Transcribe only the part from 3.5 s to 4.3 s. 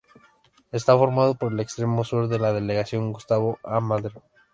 A. Madero.